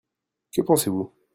Que 0.51 0.63
pensez-vous? 0.63 1.13